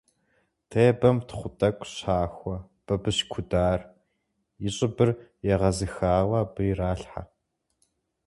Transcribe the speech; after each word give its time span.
Тебэм 0.71 1.17
тхъу 1.27 1.49
тӀэкӀу 1.57 1.87
щахуэ, 1.93 2.55
бабыщ 2.85 3.17
кудар, 3.31 3.79
и 4.67 4.69
щӀыбыр 4.75 5.09
егъэзыхауэ, 5.53 6.37
абы 6.43 6.61
иралъхьэ. 6.69 7.23